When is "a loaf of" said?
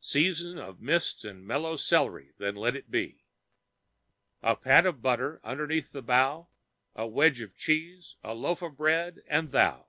8.22-8.76